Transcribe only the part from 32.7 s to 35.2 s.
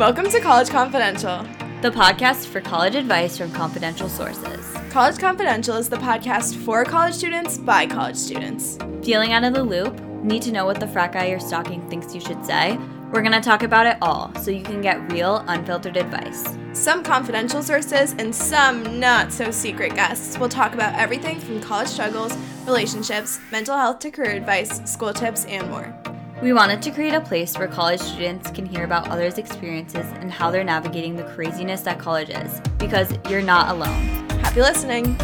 because you're not alone. Happy listening!